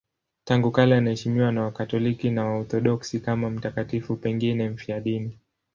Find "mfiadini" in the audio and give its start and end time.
4.69-5.37